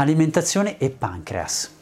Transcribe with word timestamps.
Alimentazione 0.00 0.78
e 0.78 0.90
pancreas. 0.90 1.72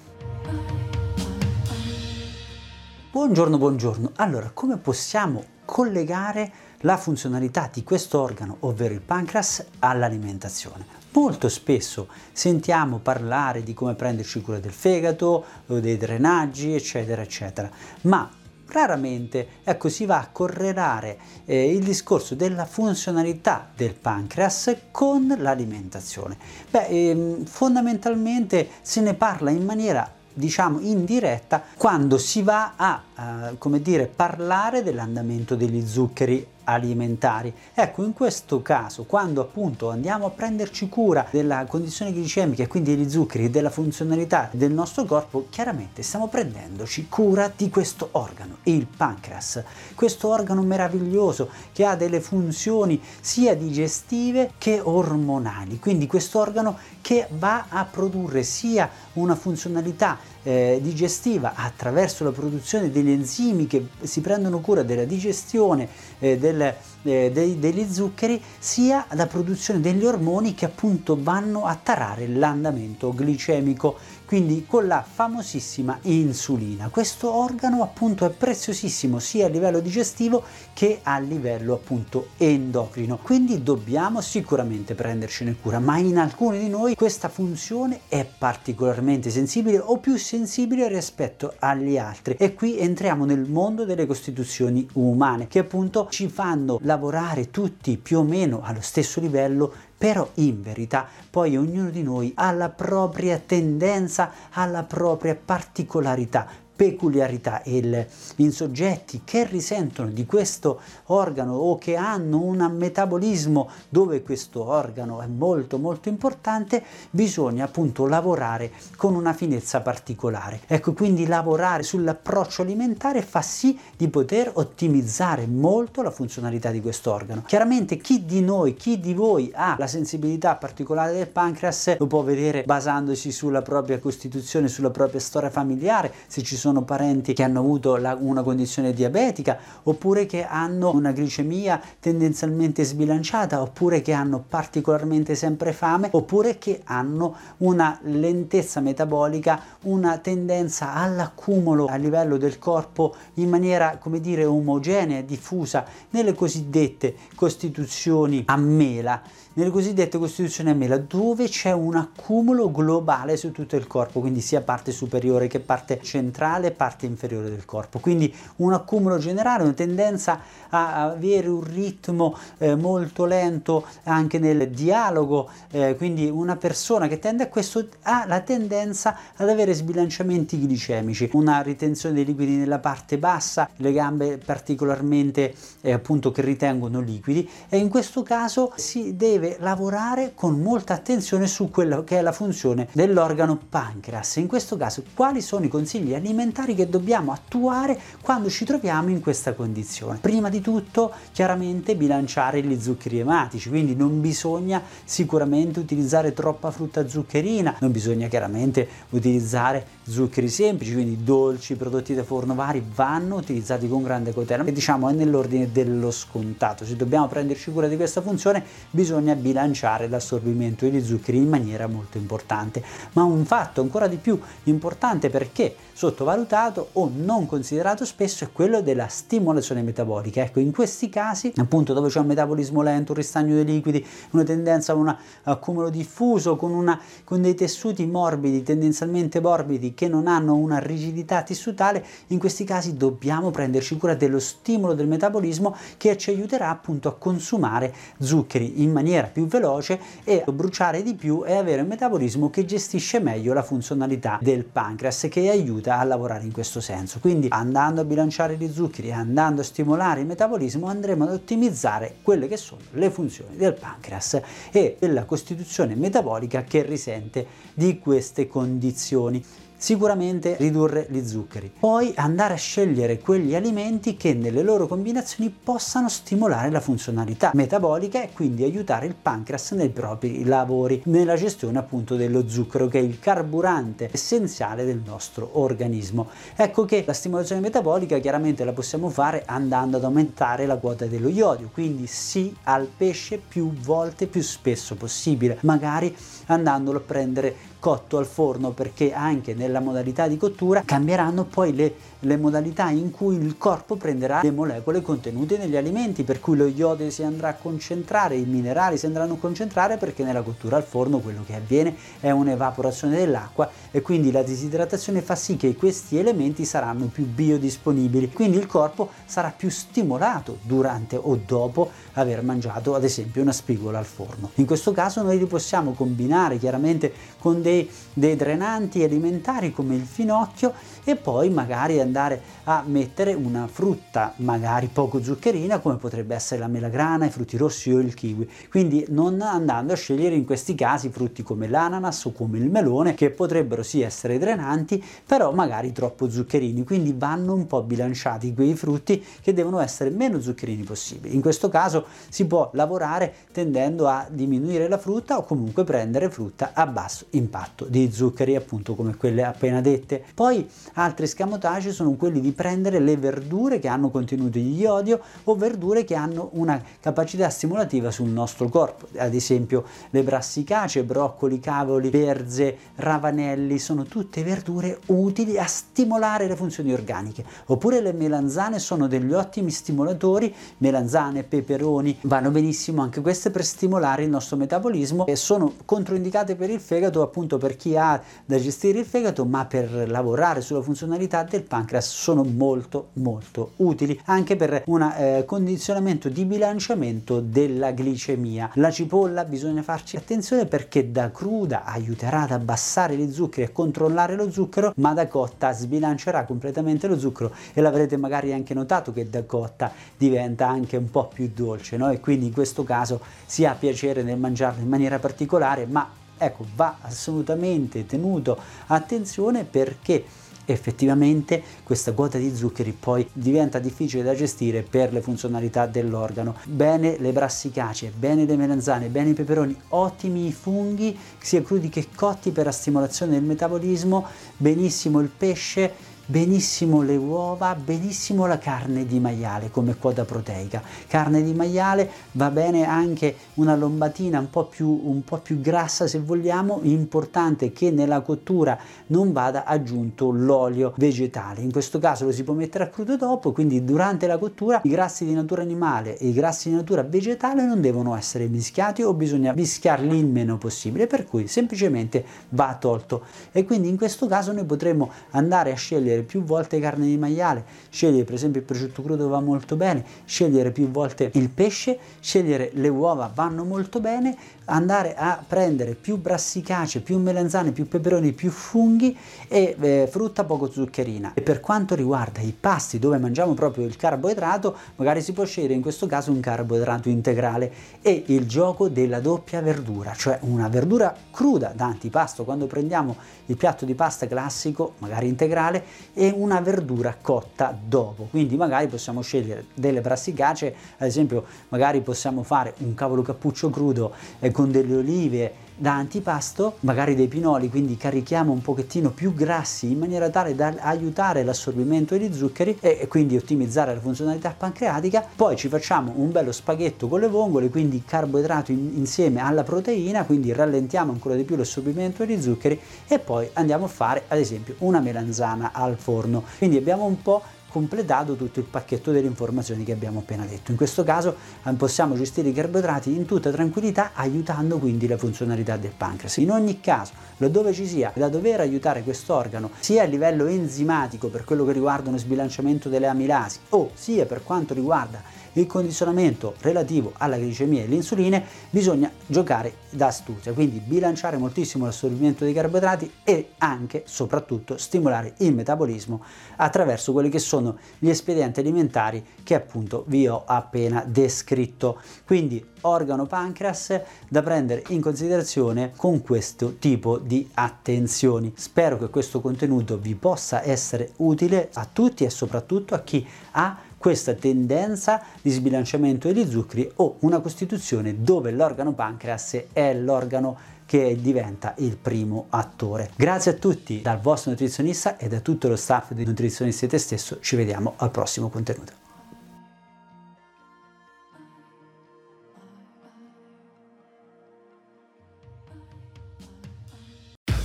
Buongiorno, 3.11 3.59
buongiorno. 3.59 4.13
Allora, 4.17 4.53
come 4.55 4.79
possiamo 4.79 5.45
collegare 5.67 6.51
la 6.79 6.97
funzionalità 6.97 7.69
di 7.71 7.85
questo 7.85 8.19
organo, 8.19 8.57
ovvero 8.61 8.95
il 8.95 9.03
pancreas, 9.03 9.67
all'alimentazione? 9.81 10.87
Molto 11.13 11.51
spesso 11.51 12.09
sentiamo 12.33 13.01
parlare 13.01 13.63
di 13.63 13.75
come 13.75 13.93
prenderci 13.93 14.41
cura 14.41 14.61
del 14.61 14.73
fegato, 14.73 15.45
dei 15.67 15.99
drenaggi, 15.99 16.73
eccetera, 16.75 17.21
eccetera, 17.21 17.69
ma 18.03 18.31
raramente 18.69 19.49
ecco, 19.65 19.89
si 19.89 20.07
va 20.07 20.19
a 20.19 20.29
correlare 20.31 21.19
eh, 21.45 21.73
il 21.73 21.85
discorso 21.85 22.35
della 22.35 22.67
funzionalità 22.67 23.69
del 23.75 23.95
pancreas 23.95 24.75
con 24.91 25.35
l'alimentazione. 25.39 26.37
Beh, 26.71 26.87
ehm, 26.87 27.45
fondamentalmente 27.45 28.69
se 28.83 29.01
ne 29.01 29.15
parla 29.15 29.51
in 29.51 29.65
maniera 29.65 30.13
diciamo 30.33 30.81
indiretta 30.81 31.63
quando 31.79 32.19
si 32.19 32.43
va 32.43 32.75
a 32.77 33.03
eh, 33.19 33.59
come 33.59 33.81
dire 33.81 34.07
parlare 34.07 34.83
dell'andamento 34.83 35.57
degli 35.57 35.85
zuccheri 35.87 36.47
alimentari. 36.67 37.53
Ecco, 37.73 38.05
in 38.05 38.13
questo 38.13 38.61
caso, 38.61 39.05
quando 39.05 39.41
appunto 39.41 39.91
andiamo 39.91 40.27
a 40.27 40.31
prenderci 40.31 40.89
cura 40.89 41.27
della 41.31 41.65
condizione 41.67 42.13
glicemica 42.13 42.63
e 42.63 42.67
quindi 42.67 42.95
degli 42.95 43.09
zuccheri 43.09 43.45
e 43.45 43.51
della 43.51 43.71
funzionalità 43.71 44.49
del 44.53 44.73
nostro 44.73 45.05
corpo, 45.05 45.47
chiaramente 45.51 46.03
stiamo 46.03 46.29
prendendoci 46.29 47.09
cura 47.09 47.51
di 47.55 47.71
questo 47.71 48.09
organo, 48.13 48.59
il 48.65 48.87
pancreas. 48.87 49.63
Questo 49.95 50.29
organo 50.29 50.63
meraviglioso 50.63 51.49
che 51.73 51.85
ha 51.85 51.97
delle 51.97 52.21
funzioni 52.21 53.01
sia 53.21 53.55
digestive 53.55 54.53
che 54.59 54.81
ormonali, 54.83 55.79
quindi 55.79 56.07
questo 56.07 56.41
organo 56.41 56.77
che 57.01 57.29
va 57.31 57.67
a 57.69 57.85
produrre 57.85 58.43
sia 58.43 58.91
una 59.15 59.37
funzionalità 59.37 60.35
eh, 60.47 60.79
digestiva 60.81 61.55
attraverso 61.57 62.23
la 62.23 62.31
produzione 62.31 62.89
degli 62.93 63.11
enzimi 63.11 63.67
che 63.67 63.89
si 64.03 64.21
prendono 64.21 64.61
cura 64.61 64.85
della 64.85 65.05
digestione 65.05 65.89
eh, 66.21 66.39
del, 66.39 66.73
eh, 67.03 67.31
dei, 67.33 67.59
degli 67.59 67.85
zuccheri, 67.93 68.41
sia 68.57 69.07
la 69.15 69.27
produzione 69.27 69.81
degli 69.81 70.05
ormoni 70.05 70.55
che 70.55 70.65
appunto 70.65 71.19
vanno 71.21 71.65
a 71.65 71.77
tarare 71.83 72.29
l'andamento 72.29 73.13
glicemico 73.13 73.99
quindi 74.27 74.67
con 74.67 74.87
la 74.87 75.03
famosissima 75.09 75.99
insulina. 76.03 76.89
Questo 76.89 77.33
organo 77.33 77.83
appunto 77.83 78.27
è 78.27 78.31
preziosissimo 78.31 79.19
sia 79.19 79.47
a 79.47 79.49
livello 79.49 79.81
digestivo 79.81 80.43
che 80.75 81.01
a 81.03 81.19
livello 81.19 81.75
appunto 81.75 82.29
endocrino, 82.37 83.19
quindi 83.23 83.63
dobbiamo 83.63 84.21
sicuramente 84.21 84.95
prendercene 84.95 85.57
cura, 85.61 85.79
ma 85.79 85.97
in 85.99 86.19
alcuni 86.19 86.59
di 86.59 86.69
noi 86.69 86.95
questa 86.95 87.29
funzione 87.29 88.01
è 88.09 88.27
particolarmente 88.27 89.31
sensibile 89.31 89.79
o 89.79 89.99
più 89.99 90.17
sensibile 90.17 90.89
rispetto 90.89 91.55
agli 91.61 91.97
altri 91.97 92.35
e 92.39 92.55
qui 92.55 92.79
entriamo 92.79 93.25
nel 93.25 93.49
mondo 93.49 93.85
delle 93.85 94.07
costituzioni 94.07 94.87
umane 94.95 95.47
che 95.47 95.61
appunto 95.61 96.09
ci 96.11 96.29
fanno 96.29 96.79
lavorare 96.83 97.51
tutti 97.51 97.97
più 97.97 98.19
o 98.19 98.23
meno 98.25 98.61
allo 98.63 98.81
stesso 98.81 99.21
livello 99.21 99.73
però 99.97 100.29
in 100.35 100.63
verità 100.63 101.07
poi 101.31 101.57
ognuno 101.57 101.91
di 101.91 102.03
noi 102.03 102.33
ha 102.37 102.53
la 102.53 102.69
propria 102.69 103.39
tendenza, 103.39 104.31
ha 104.51 104.67
la 104.67 104.83
propria 104.83 105.35
particolarità 105.35 106.65
peculiarità 106.77 107.63
il, 107.65 108.07
in 108.37 108.53
soggetti 108.53 109.23
che 109.25 109.45
risentono 109.45 110.11
di 110.11 110.27
questo 110.27 110.81
organo 111.07 111.55
o 111.55 111.79
che 111.79 111.97
hanno 111.97 112.43
un 112.43 112.59
metabolismo 112.77 113.69
dove 113.89 114.23
questo 114.23 114.63
organo 114.65 115.23
è 115.23 115.27
molto 115.27 115.79
molto 115.79 116.09
importante, 116.11 116.83
bisogna 117.11 117.65
appunto 117.65 118.07
lavorare 118.07 118.73
con 118.97 119.15
una 119.15 119.33
finezza 119.33 119.81
particolare. 119.81 120.61
Ecco, 120.67 120.93
quindi 120.93 121.27
lavorare 121.27 121.83
sull'approccio 121.83 122.63
alimentare 122.63 123.23
fa 123.23 123.41
sì 123.41 123.79
di 123.97 124.09
poter 124.09 124.51
ottimizzare 124.55 125.47
molto 125.47 126.03
la 126.03 126.11
funzionalità 126.11 126.71
di 126.71 126.81
questo 126.81 127.13
organo. 127.13 127.43
Chiaramente 127.47 127.97
chi 127.97 128.25
di 128.27 128.43
noi, 128.43 128.75
chi 128.75 129.01
di 129.01 129.15
voi 129.15 129.51
ha 129.55 129.77
la 129.79 129.87
sensibilità 129.87 130.57
particolare 130.57 131.13
del 131.13 131.29
pancreas 131.29 131.97
lo 131.99 132.07
può 132.07 132.23
vedere 132.23 132.65
basandosi 132.65 133.33
sulla 133.33 133.63
propria 133.63 133.99
costituzione, 133.99 134.69
sulla 134.69 134.91
propria 134.91 135.21
storia 135.21 135.51
familiare, 135.51 136.13
se 136.27 136.43
ci 136.43 136.57
sono 136.57 136.66
sono 136.67 136.83
parenti 136.83 137.33
che 137.33 137.45
hanno 137.45 137.61
avuto 137.61 137.95
la, 137.95 138.17
una 138.19 138.43
condizione 138.43 138.93
diabetica 138.93 139.57
oppure 139.85 140.27
che 140.27 140.45
hanno 140.45 140.93
una 140.93 141.13
glicemia 141.13 141.81
tendenzialmente 142.01 142.83
sbilanciata 142.83 143.63
oppure 143.63 144.03
che 144.03 144.13
hanno 144.13 144.43
particolarmente 144.49 145.37
sempre 145.37 145.73
fame 145.73 146.09
oppure 146.11 146.59
che 146.59 146.81
hanno 146.87 147.37
una 147.59 148.01
lentezza 148.03 148.81
metabolica, 148.81 149.61
una 149.83 150.19
tendenza 150.19 150.93
all'accumulo 150.93 151.87
a 151.87 151.95
livello 151.95 152.37
del 152.37 152.59
corpo 152.59 153.15
in 153.35 153.49
maniera 153.49 153.99
come 153.99 154.19
dire 154.19 154.45
omogenea, 154.45 155.21
diffusa 155.21 155.85
nelle 156.11 156.35
cosiddette 156.35 157.15
costituzioni 157.37 158.43
a 158.45 158.57
mela 158.57 159.23
nelle 159.57 159.71
cosiddette 159.71 160.19
costituzioni 160.19 160.71
a 160.71 160.75
mela 160.75 160.99
dove 160.99 161.49
c'è 161.49 161.73
un 161.73 161.97
accumulo 161.97 162.71
globale 162.71 163.37
su 163.39 163.53
tutto 163.53 163.77
il 163.77 163.87
corpo, 163.87 164.21
quindi 164.21 164.41
sia 164.41 164.61
parte 164.61 164.93
superiore 164.93 165.47
che 165.47 165.61
parte 165.61 166.01
centrale 166.03 166.73
parte 166.73 167.07
inferiore 167.07 167.49
del 167.49 167.65
corpo. 167.65 167.99
Quindi 167.99 168.35
un 168.57 168.75
accumulo 168.75 169.17
generale, 169.19 169.63
una 169.63 169.73
tendenza 169.73 170.41
a 170.69 171.05
avere 171.05 171.49
un 171.49 171.63
ritmo 171.63 172.37
eh, 172.59 172.75
molto 172.75 173.25
lento 173.25 173.87
anche 174.05 174.39
nel 174.39 174.69
dialogo, 174.71 175.49
eh, 175.71 175.97
quindi 175.97 176.29
una 176.29 176.57
persona 176.57 177.09
che 177.09 177.19
tende 177.19 177.45
a 177.45 177.49
questo 177.49 177.87
ha 178.03 178.27
la 178.27 178.41
tendenza 178.41 179.17
ad 179.37 179.49
avere 179.49 179.73
sbilanciamenti 179.73 180.59
glicemici, 180.59 181.31
una 181.33 181.63
ritenzione 181.63 182.15
dei 182.15 182.27
liquidi 182.27 182.57
nella 182.57 182.79
parte 182.79 183.17
bassa, 183.17 183.71
le 183.77 183.93
gambe 183.93 184.37
particolarmente 184.37 185.55
eh, 185.81 185.93
appunto 185.93 186.31
che 186.31 186.43
ritengono 186.43 187.01
liquidi 187.01 187.49
e 187.71 187.79
in 187.79 187.89
questo 187.89 188.23
caso 188.23 188.73
si 188.77 189.17
deve 189.17 189.46
deve 189.47 189.57
lavorare 189.61 190.33
con 190.35 190.61
molta 190.61 190.95
attenzione 190.95 191.47
su 191.47 191.71
quello 191.71 192.03
che 192.03 192.19
è 192.19 192.23
la 192.23 192.33
funzione 192.33 192.89
dell'organo 192.93 193.59
pancreas. 193.69 194.37
In 194.37 194.49
questo 194.49 194.77
caso, 194.77 195.05
quali 195.15 195.41
sono 195.41 195.65
i 195.65 195.69
consigli 195.69 196.15
alimentari 196.15 196.75
che 196.75 196.89
dobbiamo 196.89 197.33
attuare 197.33 197.99
quando 198.21 198.51
ci 198.51 198.65
troviamo 198.65 199.11
in 199.11 199.21
questa 199.21 199.55
condizione? 199.55 200.19
Prima 200.21 200.49
di 200.49 200.61
tutto, 200.61 201.13
chiaramente 201.33 201.95
bilanciare 201.95 202.63
gli 202.63 202.81
zuccheri 202.81 203.21
ematici, 203.21 203.69
quindi 203.69 203.95
non 203.95 204.21
bisogna 204.21 204.83
sicuramente 205.05 205.79
utilizzare 205.79 206.33
troppa 206.33 206.71
frutta 206.71 207.07
zuccherina, 207.07 207.77
non 207.81 207.93
bisogna 207.93 208.27
chiaramente 208.29 208.89
utilizzare 209.11 209.87
zuccheri 210.03 210.49
semplici, 210.49 210.93
quindi 210.93 211.23
dolci, 211.23 211.77
prodotti 211.77 212.15
da 212.15 212.25
forno 212.25 212.55
vari 212.55 212.85
vanno 212.95 213.37
utilizzati 213.37 213.89
con 213.89 214.03
grande 214.03 214.33
cautela 214.33 214.65
e 214.65 214.73
diciamo 214.73 215.09
è 215.09 215.13
nell'ordine 215.13 215.71
dello 215.71 216.11
scontato. 216.11 216.85
Se 216.85 216.97
dobbiamo 216.97 217.29
prenderci 217.29 217.71
cura 217.71 217.87
di 217.87 217.97
questa 217.97 218.23
funzione, 218.23 218.65
bisogna 218.91 219.36
bilanciare 219.37 220.09
l'assorbimento 220.09 220.85
degli 220.85 221.05
zuccheri 221.05 221.39
in 221.39 221.49
maniera 221.49 221.87
molto 221.87 222.19
importante. 222.19 222.83
Ma 223.13 223.23
un 223.23 223.45
fatto 223.45 223.81
ancora 223.81 224.07
di 224.09 224.17
più 224.17 224.39
importante 224.65 225.31
perché 225.31 225.75
sottovalutato 225.93 226.89
o 226.93 227.11
non 227.15 227.47
considerato 227.47 228.05
spesso 228.05 228.45
è 228.45 228.53
quello 228.53 228.83
della 228.83 229.09
stimolazione 229.09 229.83
metabolica. 229.83 230.43
Ecco, 230.43 230.61
in 230.61 230.73
questi 230.73 231.09
casi, 231.09 231.53
appunto 231.57 231.93
dove 231.93 232.09
c'è 232.09 232.21
un 232.21 232.27
metabolismo 232.27 232.83
lento, 232.83 233.13
un 233.13 233.19
ristagno 233.19 233.55
dei 233.55 233.65
liquidi, 233.65 234.05
una 234.31 234.43
tendenza 234.43 234.93
a 234.93 234.97
un 234.97 235.17
accumulo 235.45 235.89
diffuso 235.89 236.57
con, 236.57 236.73
una, 236.73 237.01
con 237.25 237.41
dei 237.43 237.55
tessuti 237.55 238.05
morbidi, 238.07 238.63
tendenzialmente 238.63 239.41
morbidi, 239.41 239.95
che 239.95 240.09
non 240.09 240.27
hanno 240.27 240.55
una 240.55 240.79
rigidità 240.79 241.43
tissutale, 241.43 242.05
in 242.29 242.39
questi 242.39 242.65
casi 242.65 242.97
dobbiamo 242.97 243.51
prenderci 243.51 243.97
cura 243.97 244.15
dello 244.15 244.39
stimolo 244.39 244.95
del 244.95 245.07
metabolismo 245.07 245.77
che 245.97 246.17
ci 246.17 246.31
aiuterà 246.31 246.69
appunto 246.69 247.09
a 247.09 247.15
consumare 247.15 247.95
zuccheri 248.19 248.83
in 248.83 248.93
maniera 248.93 249.26
maniera 249.27 249.29
più 249.29 249.47
veloce 249.47 250.01
e 250.25 250.45
bruciare 250.47 251.03
di 251.03 251.15
più 251.15 251.43
e 251.45 251.55
avere 251.55 251.83
un 251.83 251.89
metabolismo 251.89 252.51
che 252.51 252.65
gestisce 252.65 253.19
meglio 253.19 253.53
la 253.53 253.63
funzionalità 253.63 254.39
del 254.41 254.65
pancreas 254.65 255.27
che 255.31 255.51
aiuta 255.51 255.99
a 255.99 256.05
lavorare 256.05 256.45
in 256.45 256.53
questo 256.53 256.81
senso. 256.81 257.19
Quindi 257.21 257.49
andando 257.51 258.01
a 258.01 258.05
bilanciare 258.05 258.57
gli 258.57 258.71
zuccheri, 258.71 259.13
andando 259.13 259.61
a 259.61 259.65
stimolare 259.65 260.21
il 260.21 260.27
metabolismo 260.27 260.87
andremo 260.87 261.25
ad 261.25 261.33
ottimizzare 261.33 262.17
quelle 262.23 262.49
che 262.49 262.57
sono 262.57 262.81
le 262.93 263.11
funzioni 263.11 263.57
del 263.57 263.75
pancreas 263.75 264.41
e 264.71 264.97
della 264.99 265.25
costituzione 265.25 265.95
metabolica 265.95 266.63
che 266.63 266.83
risente 266.83 267.47
di 267.75 267.99
queste 267.99 268.47
condizioni 268.47 269.43
sicuramente 269.87 270.57
ridurre 270.59 271.07
gli 271.09 271.25
zuccheri. 271.25 271.71
Poi 271.79 272.13
andare 272.17 272.55
a 272.55 272.57
scegliere 272.57 273.21
quegli 273.21 273.55
alimenti 273.55 274.17
che 274.17 274.35
nelle 274.35 274.63
loro 274.63 274.89
combinazioni 274.89 275.49
possano 275.63 276.09
stimolare 276.09 276.71
la 276.71 276.81
funzionalità 276.81 277.53
metabolica 277.55 278.21
e 278.21 278.31
quindi 278.33 278.65
aiutare 278.65 279.07
il 279.07 279.15
pancreas 279.15 279.71
nei 279.73 279.91
propri 279.91 280.45
lavori, 280.45 281.03
nella 281.05 281.37
gestione 281.37 281.79
appunto 281.79 282.17
dello 282.17 282.49
zucchero 282.49 282.89
che 282.89 282.99
è 282.99 283.03
il 283.03 283.21
carburante 283.21 284.11
essenziale 284.11 284.85
del 284.85 285.03
nostro 285.05 285.51
organismo. 285.53 286.31
Ecco 286.57 286.85
che 286.85 287.05
la 287.07 287.13
stimolazione 287.13 287.61
metabolica 287.61 288.19
chiaramente 288.19 288.65
la 288.65 288.73
possiamo 288.73 289.09
fare 289.09 289.45
andando 289.47 289.99
ad 289.99 290.05
aumentare 290.05 290.67
la 290.67 290.79
quota 290.79 291.07
dello 291.07 291.29
iodio, 291.29 291.71
quindi 291.73 292.09
sì 292.09 292.53
al 292.65 292.89
pesce 292.89 293.39
più 293.39 293.73
volte 293.73 294.27
più 294.27 294.43
spesso 294.43 294.97
possibile, 294.97 295.59
magari 295.61 296.13
andandolo 296.47 296.99
a 296.99 297.03
prendere 297.03 297.75
cotto 297.87 298.19
al 298.19 298.27
forno 298.27 298.71
perché 298.71 299.13
anche 299.13 299.55
nella 299.55 299.79
modalità 299.79 300.27
di 300.27 300.37
cottura 300.37 300.83
cambieranno 300.85 301.45
poi 301.45 301.73
le, 301.73 301.95
le, 302.19 302.37
modalità 302.37 302.91
in 302.91 303.13
cui 303.13 303.37
il 303.37 303.57
corpo 303.59 303.95
prenderà 303.95 304.41
le 304.43 304.51
molecole 304.51 305.03
contenute 305.03 305.57
negli 305.57 305.77
alimenti 305.77 306.25
per 306.25 306.41
cui 306.41 306.57
lo 306.57 306.67
iodio 306.67 307.09
si 307.11 307.23
andrà 307.23 307.51
a 307.51 307.55
concentrare, 307.55 308.35
i 308.35 308.45
minerali 308.45 308.99
si 308.99 309.07
andranno 309.07 309.35
a 309.35 309.37
concentrare 309.37 309.99
perché 309.99 310.25
nella 310.25 310.43
cottura 310.43 310.75
al 310.75 310.83
forno 310.83 311.21
quello 311.21 311.45
che 311.47 311.55
avviene 311.55 311.95
è 312.19 312.33
un'evaporazione 312.33 313.17
dell'acqua 313.17 313.71
e 313.93 314.03
quindi 314.03 314.33
la 314.33 314.43
disidratazione 314.43 315.23
fa 315.23 315.37
sì 315.37 315.57
che 315.57 315.77
questi 315.77 316.19
elementi 316.19 316.65
saranno 316.65 317.07
più 317.07 317.25
biodisponibili 317.25 318.33
quindi 318.33 318.57
il 318.57 318.67
corpo 318.67 319.11
sarà 319.27 319.55
più 319.57 319.71
stimolato 319.71 320.59
durante 320.63 321.15
o 321.15 321.39
dopo 321.47 321.93
aver 322.15 322.43
mangiato 322.43 322.97
ad 322.97 323.05
esempio 323.05 323.43
una 323.43 323.53
spigola 323.53 323.99
al 323.99 324.07
forno. 324.07 324.51
In 324.57 324.67
questo 324.67 324.91
caso 324.91 325.23
noi 325.23 325.39
li 325.39 325.47
possiamo 325.47 325.93
combinare 325.93 326.59
chiaramente 326.59 327.13
con 327.39 327.63
dei 327.63 327.76
dei, 327.77 327.91
dei 328.13 328.37
drenanti 328.37 329.03
alimentari 329.03 329.73
come 329.73 329.95
il 329.95 330.05
finocchio 330.05 330.73
e 331.05 331.17
poi 331.17 331.51
magari 331.51 332.01
andare 332.01 332.41
a 332.65 332.83
mettere 332.87 333.35
una 333.35 333.69
frutta 333.69 334.33
magari 334.37 334.89
poco 334.93 335.23
zuccherina 335.23 335.79
come 335.79 335.97
potrebbe 335.97 336.35
essere 336.35 336.61
la 336.61 336.67
melagrana, 336.67 337.27
i 337.27 337.31
frutti 337.31 337.57
rossi 337.57 337.93
o 337.93 338.01
il 338.01 338.15
kiwi. 338.15 338.49
Quindi 338.71 339.05
non 339.11 339.41
andando 339.41 339.93
a 339.93 339.97
scegliere 339.97 340.35
in 340.35 340.45
questi 340.45 340.75
casi 340.75 341.11
frutti 341.11 341.43
come 341.43 341.69
l'ananas 341.69 342.25
o 342.25 342.33
come 342.33 342.59
il 342.59 342.71
melone 342.71 343.15
che 343.15 343.31
potrebbero 343.31 343.83
sì 343.83 344.01
essere 344.01 344.39
drenanti 344.39 345.03
però 345.27 345.53
magari 345.53 345.93
troppo 345.93 346.29
zuccherini. 346.29 346.85
Quindi 346.85 347.15
vanno 347.17 347.55
un 347.55 347.67
po' 347.67 347.83
bilanciati 347.83 348.55
quei 348.55 348.75
frutti 348.75 349.25
che 349.41 349.53
devono 349.53 349.81
essere 349.81 350.11
meno 350.11 350.41
zuccherini 350.41 350.83
possibili. 350.83 351.35
In 351.35 351.41
questo 351.41 351.69
caso 351.69 352.07
si 352.29 352.47
può 352.47 352.71
lavorare 352.73 353.33
tendendo 353.53 354.09
a 354.09 354.27
diminuire 354.29 354.89
la 354.89 354.99
frutta 354.99 355.37
o 355.37 355.45
comunque 355.45 355.85
prendere 355.85 356.31
frutta 356.31 356.71
a 356.75 356.87
basso 356.87 357.27
impatto 357.31 357.56
impatto 357.57 357.87
di 357.87 358.13
zuccheri 358.13 358.55
appunto 358.55 358.95
come 358.95 359.17
quelle 359.17 359.43
appena 359.43 359.81
dette. 359.81 360.23
Poi 360.35 360.69
altri 360.95 361.27
scamotage 361.27 361.93
sono 361.93 362.13
quelli 362.13 362.41
di 362.41 362.53
prendere 362.53 362.99
le 362.99 363.17
verdure 363.17 363.79
che 363.79 363.89
hanno 363.89 364.11
contenuti 364.11 364.63
di 364.63 364.77
iodio 364.77 365.21
o 365.45 365.55
verdure 365.55 366.05
che 366.05 366.15
hanno 366.15 366.51
una 366.53 366.83
capacità 367.01 367.49
stimolativa 367.49 368.11
sul 368.11 368.29
nostro 368.29 368.69
corpo, 368.69 369.07
ad 369.17 369.35
esempio 369.35 369.85
le 370.11 370.23
brassicacee, 370.23 371.05
broccoli, 371.05 371.59
cavoli, 371.59 372.11
berze, 372.11 372.77
ravanelli, 372.97 373.79
sono 373.79 374.05
tutte 374.05 374.43
verdure 374.43 375.01
utili 375.07 375.59
a 375.59 375.67
stimolare 375.67 376.47
le 376.47 376.57
funzioni 376.57 376.93
organiche. 376.93 377.45
Oppure 377.67 378.01
le 378.01 378.13
melanzane 378.13 378.79
sono 378.79 379.07
degli 379.07 379.33
ottimi 379.33 379.71
stimolatori, 379.71 380.55
melanzane, 380.79 381.43
peperoni, 381.43 382.19
vanno 382.23 382.51
benissimo 382.51 383.03
anche 383.03 383.21
queste 383.21 383.51
per 383.51 383.65
stimolare 383.65 384.25
il 384.25 384.31
nostro 384.31 384.57
metabolismo 384.57 385.27
e 385.27 385.37
sono 385.37 385.73
controindicate 385.85 386.57
per 386.57 386.71
il 386.71 386.81
fegato 386.81 387.23
appunto 387.23 387.46
soprattutto 387.47 387.59
per 387.59 387.77
chi 387.77 387.97
ha 387.97 388.21
da 388.45 388.59
gestire 388.59 388.99
il 388.99 389.07
fegato, 389.07 389.45
ma 389.45 389.65
per 389.65 390.09
lavorare 390.09 390.61
sulla 390.61 390.83
funzionalità 390.83 391.45
del 391.45 391.63
pancreas 391.63 392.09
sono 392.09 392.43
molto 392.43 393.09
molto 393.15 393.73
utili 393.77 394.21
anche 394.27 394.57
per 394.57 394.83
un 394.87 395.03
eh, 395.03 395.45
condizionamento 395.47 396.29
di 396.29 396.45
bilanciamento 396.45 397.41
della 397.41 397.93
glicemia. 397.93 398.71
La 398.75 398.91
cipolla 398.91 399.45
bisogna 399.45 399.83
farci 399.83 400.17
attenzione 400.17 400.67
perché 400.67 401.11
da 401.11 401.31
cruda 401.31 401.85
aiuterà 401.85 402.43
ad 402.43 402.51
abbassare 402.51 403.17
gli 403.17 403.33
zuccheri 403.33 403.69
e 403.69 403.73
controllare 403.73 404.35
lo 404.35 404.51
zucchero, 404.51 404.93
ma 404.97 405.15
da 405.15 405.29
cotta 405.29 405.73
sbilancerà 405.73 406.45
completamente 406.45 407.07
lo 407.07 407.19
zucchero 407.19 407.53
e 407.73 407.81
l'avrete 407.81 408.17
magari 408.17 408.53
anche 408.53 408.75
notato 408.75 409.13
che 409.13 409.31
da 409.31 409.45
cotta 409.45 409.93
diventa 410.17 410.67
anche 410.69 410.97
un 410.97 411.11
po' 411.11 411.29
più 411.29 411.51
dolce, 411.55 411.97
no? 411.97 412.11
E 412.11 412.21
quindi 412.21 412.47
in 412.47 412.53
questo 412.53 412.83
caso 412.83 413.21
si 413.47 413.65
ha 413.65 413.75
piacere 413.75 414.23
nel 414.23 414.39
mangiarlo 414.39 414.83
in 414.83 414.89
maniera 414.89 415.19
particolare, 415.19 415.87
ma 415.87 416.25
Ecco, 416.39 416.67
va 416.75 416.99
assolutamente 417.01 418.07
tenuto 418.07 418.59
attenzione 418.87 419.65
perché 419.65 420.25
effettivamente 420.67 421.63
questa 421.83 422.13
quota 422.13 422.39
di 422.39 422.55
zuccheri 422.55 422.93
poi 422.93 423.27
diventa 423.33 423.79
difficile 423.79 424.23
da 424.23 424.35
gestire 424.35 424.83
per 424.83 425.13
le 425.13 425.21
funzionalità 425.21 425.87
dell'organo. 425.87 426.57
Bene 426.65 427.17
le 427.19 427.33
brassicacee, 427.33 428.11
bene 428.11 428.45
le 428.45 428.57
melanzane, 428.57 429.09
bene 429.09 429.31
i 429.31 429.35
peperoni, 429.35 429.77
ottimi 429.91 430.49
i 430.49 430.53
funghi 430.53 431.17
sia 431.39 431.63
crudi 431.63 431.89
che 431.89 432.09
cotti 432.15 432.51
per 432.51 432.67
la 432.67 432.73
stimolazione 432.73 433.33
del 433.33 433.45
metabolismo, 433.45 434.27
benissimo 434.57 435.21
il 435.21 435.29
pesce 435.29 436.15
benissimo 436.27 437.03
le 437.03 437.15
uova, 437.15 437.75
benissimo 437.77 438.47
la 438.47 438.59
carne 438.59 439.07
di 439.07 439.21
maiale 439.21 439.71
come 439.71 439.97
quota 439.97 440.25
proteica. 440.25 440.83
Carne 441.07 441.43
di 441.43 441.55
maiale 441.55 442.11
va 442.33 442.51
bene 442.51 442.85
anche 442.85 443.37
una 443.55 443.77
lombatina 443.77 444.41
un 444.41 444.51
po' 444.51 444.65
più, 444.65 445.01
un 445.05 445.23
po 445.23 445.39
più 445.39 445.61
grassa 445.61 446.09
se 446.09 446.19
vogliamo, 446.19 446.81
importante 446.83 447.73
che 447.73 447.93
nella 447.93 448.21
cottura 448.23 448.77
non 449.09 449.33
vada 449.33 449.65
aggiunto 449.65 450.31
l'olio 450.31 450.93
vegetale. 450.97 451.61
In 451.61 451.71
questo 451.71 452.01
caso 452.01 452.25
lo 452.25 452.33
si 452.33 452.43
può 452.43 452.55
mettere 452.55 452.85
a 452.85 452.89
crudo 452.89 453.17
dopo, 453.17 453.53
quindi 453.53 453.85
durante 453.85 454.27
la 454.27 454.39
cottura 454.39 454.81
i 454.83 454.89
grassi 454.89 455.25
di 455.25 455.33
natura 455.33 455.63
animale 455.63 456.19
e 456.19 456.29
i 456.29 456.33
grassi 456.33 456.71
di 456.71 456.75
natura 456.75 457.05
vegetale 457.05 457.65
non 457.65 457.81
devono 457.81 458.17
essere 458.17 458.49
mischiati 458.49 459.03
o 459.03 459.15
bisogna 459.15 459.53
mischiarli 459.55 460.19
il 460.19 460.27
meno 460.27 460.59
possibile, 460.59 461.07
per 461.07 461.25
cui 461.25 461.47
semplicemente 461.47 462.25
va 462.51 462.77
tolto. 462.81 463.23
E 463.53 463.65
quindi 463.65 463.89
in 463.89 463.97
questo 463.97 464.27
caso 464.27 464.51
noi 464.53 464.65
potremmo 464.65 465.11
andare 465.31 465.71
a 465.71 465.77
scegliere 465.77 466.16
scegliere 466.17 466.23
più 466.23 466.43
volte 466.43 466.81
carne 466.81 467.07
di 467.07 467.19
maiale, 467.19 467.65
scegliere 467.91 468.25
per 468.25 468.35
esempio 468.35 468.61
il 468.61 468.67
prosciutto 468.67 469.03
crudo 469.03 469.29
va 469.29 469.41
molto 469.41 469.77
bene, 469.77 470.05
scegliere 470.25 470.71
più 470.71 470.91
volte 470.91 471.31
il 471.35 471.49
pesce, 471.51 471.99
scegliere 472.21 472.71
le 472.75 472.89
uova 472.89 473.31
vanno 473.33 473.65
molto 473.65 474.01
bene, 474.01 474.37
andare 474.67 475.15
a 475.15 475.43
prendere 475.47 475.95
più 475.95 476.17
brassicacee, 476.17 477.01
più 477.01 477.19
melanzane, 477.19 477.73
più 477.73 477.87
peperoni, 477.87 478.33
più 478.33 478.51
funghi 478.51 479.17
e 479.49 479.77
eh, 479.79 480.09
frutta 480.11 480.45
poco 480.45 480.71
zuccherina. 480.71 481.33
E 481.35 481.43
per 481.43 481.61
quanto 481.61 481.95
riguarda 481.95 482.41
i 482.41 482.55
pasti 482.59 482.99
dove 482.99 483.19
mangiamo 483.19 483.55
proprio 483.55 483.85
il 483.87 483.97
carboidrato, 483.97 484.77
magari 484.97 485.21
si 485.21 485.33
può 485.33 485.45
scegliere 485.45 485.75
in 485.75 485.83
questo 485.83 486.07
caso 486.07 486.33
un 486.33 486.41
carboidrato 486.41 487.09
integrale 487.09 487.73
e 488.03 488.25
il 488.27 488.47
gioco 488.47 488.89
della 488.89 489.21
doppia 489.21 489.61
verdura, 489.61 490.15
cioè 490.15 490.39
una 490.43 490.69
verdura 490.69 491.15
cruda 491.31 491.73
da 491.75 491.87
antipasto 491.87 492.45
quando 492.45 492.67
prendiamo 492.67 493.17
il 493.47 493.57
piatto 493.57 493.85
di 493.85 493.95
pasta 493.95 494.27
classico, 494.27 494.95
magari 494.99 495.29
integrale, 495.29 495.85
e 496.19 496.33
una 496.35 496.61
verdura 496.61 497.15
cotta 497.21 497.79
dopo. 497.79 498.29
Quindi 498.31 498.57
magari 498.57 498.87
possiamo 498.87 499.21
scegliere 499.21 499.67
delle 499.75 500.01
brassicacee, 500.01 500.75
ad 500.97 501.07
esempio 501.07 501.45
magari 501.69 502.01
possiamo 502.01 502.43
fare 502.43 502.73
un 502.79 502.95
cavolo 502.95 503.21
cappuccio 503.21 503.69
crudo 503.69 504.15
eh, 504.39 504.51
con 504.51 504.71
delle 504.71 504.95
olive 504.95 505.55
da 505.77 505.95
antipasto, 505.95 506.77
magari 506.81 507.15
dei 507.15 507.29
pinoli, 507.29 507.69
quindi 507.69 507.97
carichiamo 507.97 508.51
un 508.51 508.63
pochettino 508.63 509.11
più 509.11 509.35
grassi 509.35 509.91
in 509.91 509.99
maniera 509.99 510.31
tale 510.31 510.55
da 510.55 510.75
aiutare 510.79 511.45
l'assorbimento 511.45 512.17
degli 512.17 512.33
zuccheri 512.35 512.79
e 512.81 513.07
quindi 513.09 513.37
ottimizzare 513.37 513.95
la 513.95 514.01
funzionalità 514.01 514.55
pancreatica. 514.57 515.27
Poi 515.37 515.57
ci 515.57 515.69
facciamo 515.69 516.15
un 516.17 516.33
bello 516.33 516.53
spaghetto 516.53 517.09
con 517.09 517.21
le 517.21 517.29
vongole, 517.29 517.69
quindi 517.69 518.03
carboidrato 518.07 518.73
in, 518.73 518.93
insieme 518.95 519.41
alla 519.41 519.65
proteina, 519.65 520.25
quindi 520.25 520.53
rallentiamo 520.53 521.13
ancora 521.13 521.35
di 521.35 521.45
più 521.45 521.57
l'assorbimento 521.57 522.25
degli 522.25 522.41
zuccheri 522.41 522.81
e 523.07 523.19
poi 523.19 523.49
andiamo 523.53 523.85
a 523.85 523.89
fare 523.89 524.25
ad 524.29 524.39
esempio 524.39 524.77
una 524.79 525.01
melanzana 525.01 525.73
al 525.73 525.97
forno. 525.99 526.43
Quindi 526.57 526.79
abbiamo 526.79 527.05
un 527.05 527.21
po' 527.21 527.43
completato 527.69 528.37
tutto 528.37 528.61
il 528.61 528.67
pacchetto 528.67 529.11
delle 529.13 529.27
informazioni 529.27 529.85
che 529.85 529.93
abbiamo 529.93 530.21
appena 530.21 530.45
detto. 530.45 530.71
In 530.71 530.77
questo 530.77 531.05
caso 531.05 531.37
eh, 531.63 531.73
possiamo 531.75 532.15
gestire 532.17 532.49
i 532.49 532.53
carboidrati 532.53 533.15
in 533.15 533.27
tutta 533.27 533.51
tranquillità 533.51 534.13
aiutando 534.15 534.79
quindi 534.79 535.07
la 535.07 535.17
funzionalità 535.17 535.77
del 535.77 535.93
pancreas. 535.97 536.37
In 536.39 536.51
ogni 536.51 536.81
caso, 536.81 537.13
laddove 537.39 537.73
ci 537.73 537.87
sia 537.87 538.13
da 538.15 538.29
dover 538.29 538.61
aiutare 538.61 539.03
quest'organo 539.03 539.71
sia 539.79 540.03
a 540.03 540.07
livello 540.07 540.47
enzimatico 540.47 541.29
per 541.29 541.45
quello 541.45 541.65
che 541.65 541.73
riguarda 541.73 542.09
uno 542.09 542.19
sbilanciamento 542.19 542.89
delle 542.89 543.07
amilasi 543.07 543.59
o 543.71 543.91
sia 543.95 544.27
per 544.27 544.43
quanto 544.43 544.75
riguarda 544.75 545.23
il 545.57 545.67
condizionamento 545.67 546.55
relativo 546.61 547.13
alla 547.17 547.37
glicemia 547.37 547.83
e 547.83 547.87
l'insulina 547.87 548.43
bisogna 548.71 549.11
giocare 549.27 549.75
d'astuzia, 549.91 550.53
quindi 550.53 550.79
bilanciare 550.79 551.37
moltissimo 551.37 551.85
l'assorbimento 551.85 552.45
dei 552.45 552.53
carboidrati 552.53 553.11
e 553.25 553.51
anche, 553.59 554.03
soprattutto, 554.07 554.77
stimolare 554.77 555.35
il 555.39 555.55
metabolismo 555.55 556.23
attraverso 556.57 557.13
quelli 557.13 557.29
che 557.29 557.39
sono 557.39 557.77
gli 557.99 558.09
espedienti 558.09 558.61
alimentari 558.61 559.25
che 559.43 559.55
appunto 559.55 560.05
vi 560.09 560.29
ho 560.29 560.43
appena 560.45 561.05
descritto. 561.07 562.01
Quindi 562.25 562.65
organo 562.83 563.27
pancreas 563.27 564.01
da 564.29 564.43
prendere 564.43 564.85
in 564.89 565.01
considerazione 565.01 565.93
con 565.97 566.23
questo 566.23 566.77
tipo 566.79 567.19
di 567.19 567.49
attenzioni. 567.55 568.53
Spero 568.57 568.99
che 568.99 569.09
questo 569.09 569.41
contenuto 569.41 569.99
vi 569.99 570.15
possa 570.15 570.65
essere 570.65 571.13
utile 571.17 571.71
a 571.75 571.89
tutti 571.91 572.25
e 572.25 572.31
soprattutto 572.31 572.95
a 572.95 573.01
chi 573.01 573.27
ha 573.53 573.79
questa 573.99 574.35
tendenza 574.35 575.23
di 575.41 575.51
sbilanciamento 575.51 576.31
degli 576.33 576.49
zuccheri 576.49 576.91
o 576.97 577.17
una 577.21 577.41
costituzione 577.41 578.23
dove 578.23 578.51
l'organo 578.51 578.93
pancreas 578.93 579.65
è 579.73 579.95
l'organo 579.95 580.75
che 580.87 581.19
diventa 581.21 581.75
il 581.79 581.97
primo 581.97 582.47
attore. 582.51 583.11
Grazie 583.17 583.53
a 583.53 583.55
tutti 583.55 584.01
dal 584.01 584.21
vostro 584.21 584.53
nutrizionista 584.53 585.17
e 585.17 585.29
da 585.29 585.41
tutto 585.41 585.69
lo 585.69 585.77
staff 585.77 586.13
di 586.13 586.25
Nutrizionista 586.25 586.87
Te 586.87 586.99
Stesso, 586.99 587.39
ci 587.41 587.57
vediamo 587.57 587.95
al 587.97 588.11
prossimo 588.11 588.49
contenuto. 588.49 589.05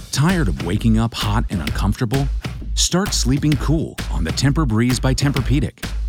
Tired 0.09 0.47
of 0.47 0.63
waking 0.63 0.97
up 0.97 1.13
hot 1.15 1.45
and 1.51 1.61
uncomfortable? 1.61 2.27
Start 2.75 3.11
sleeping 3.11 3.57
cool 3.57 3.95
on 4.11 4.23
the 4.23 4.31
Temper 4.31 4.65
Breeze 4.65 5.00
by 5.00 5.13
Tempur-Pedic. 5.13 5.90